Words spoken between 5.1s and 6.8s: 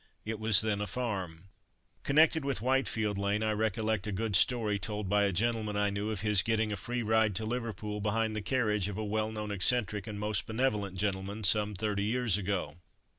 a gentleman I knew, of his getting a